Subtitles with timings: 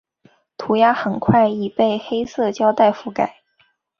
[0.57, 3.43] 涂鸦很快已被黑色胶袋遮盖。